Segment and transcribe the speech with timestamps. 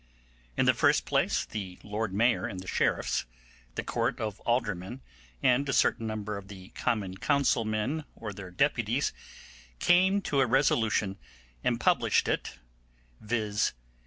[0.57, 3.25] In the first place, the Lord Mayor and the sheriffs,
[3.75, 5.01] the Court of Aldermen,
[5.43, 9.13] and a certain number of the Common Council men, or their deputies,
[9.77, 11.19] came to a resolution
[11.63, 12.57] and published it,
[13.19, 13.73] viz.